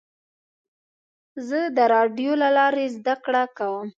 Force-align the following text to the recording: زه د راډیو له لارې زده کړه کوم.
زه 1.47 1.59
د 1.77 1.79
راډیو 1.93 2.31
له 2.41 2.49
لارې 2.57 2.85
زده 2.97 3.15
کړه 3.25 3.43
کوم. 3.57 3.87